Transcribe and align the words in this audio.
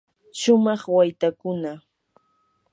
shumaq 0.39 0.81
waytakuna. 0.95 1.71